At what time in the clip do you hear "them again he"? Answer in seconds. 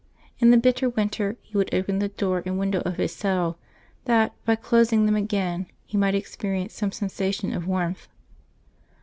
5.05-5.95